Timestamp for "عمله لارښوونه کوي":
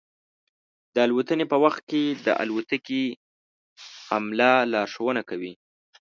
4.15-5.53